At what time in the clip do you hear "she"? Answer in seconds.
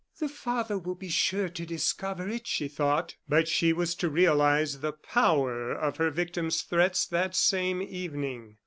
2.47-2.67, 3.47-3.71